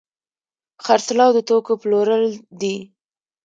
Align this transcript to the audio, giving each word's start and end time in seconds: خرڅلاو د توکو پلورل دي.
خرڅلاو 0.83 1.31
د 1.35 1.37
توکو 1.47 1.73
پلورل 1.81 2.25
دي. 2.61 2.75